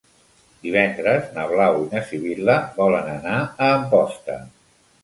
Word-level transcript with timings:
Divendres 0.63 1.27
na 1.35 1.45
Blau 1.53 1.77
i 1.83 1.85
na 1.93 2.01
Sibil·la 2.09 2.57
volen 2.81 3.13
anar 3.19 3.39
a 3.45 3.71
Amposta. 3.79 4.43